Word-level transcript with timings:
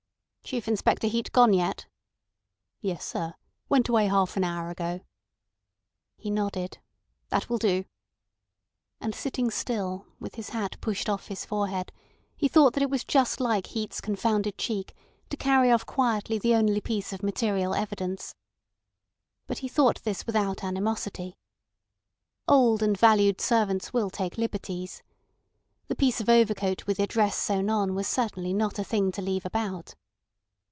"Chief 0.43 0.67
Inspector 0.67 1.07
Heat 1.07 1.31
gone 1.31 1.53
yet?" 1.53 1.85
"Yes, 2.81 3.05
sir. 3.05 3.35
Went 3.69 3.87
away 3.87 4.07
half 4.07 4.35
an 4.35 4.43
hour 4.43 4.69
ago." 4.69 4.99
He 6.17 6.29
nodded. 6.29 6.79
"That 7.29 7.47
will 7.47 7.57
do." 7.59 7.85
And 8.99 9.15
sitting 9.15 9.49
still, 9.49 10.07
with 10.19 10.35
his 10.35 10.49
hat 10.49 10.75
pushed 10.81 11.07
off 11.07 11.27
his 11.27 11.45
forehead, 11.45 11.93
he 12.35 12.49
thought 12.49 12.73
that 12.73 12.83
it 12.83 12.89
was 12.89 13.05
just 13.05 13.39
like 13.39 13.67
Heat's 13.67 14.01
confounded 14.01 14.57
cheek 14.57 14.93
to 15.29 15.37
carry 15.37 15.71
off 15.71 15.85
quietly 15.85 16.37
the 16.37 16.55
only 16.55 16.81
piece 16.81 17.13
of 17.13 17.23
material 17.23 17.73
evidence. 17.73 18.35
But 19.47 19.59
he 19.59 19.69
thought 19.69 20.03
this 20.03 20.25
without 20.27 20.65
animosity. 20.65 21.37
Old 22.45 22.83
and 22.83 22.97
valued 22.97 23.39
servants 23.39 23.93
will 23.93 24.09
take 24.09 24.37
liberties. 24.37 25.01
The 25.87 25.95
piece 25.95 26.19
of 26.19 26.27
overcoat 26.27 26.87
with 26.87 26.97
the 26.97 27.03
address 27.03 27.37
sewn 27.37 27.69
on 27.69 27.95
was 27.95 28.05
certainly 28.09 28.53
not 28.53 28.77
a 28.79 28.83
thing 28.83 29.13
to 29.13 29.21
leave 29.21 29.45
about. 29.45 29.95